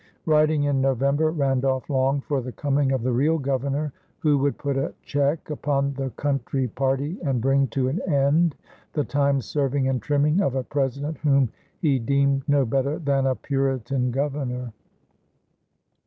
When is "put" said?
4.57-4.75